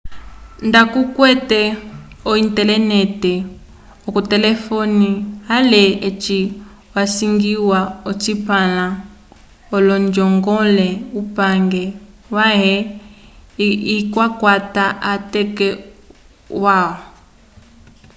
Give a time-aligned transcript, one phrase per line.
[0.67, 1.61] nda kukwete
[2.29, 3.33] o-intelenete
[4.11, 5.09] k'otelefone
[5.57, 6.39] ale eci
[7.01, 8.85] asiñgiwa ocipãla
[9.85, 10.87] l'onjongole
[11.21, 11.83] upange
[12.35, 12.73] wãhe
[14.01, 16.77] ikakwata atateko alwa